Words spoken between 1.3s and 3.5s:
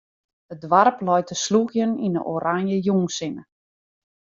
slûgjen yn 'e oranje jûnssinne.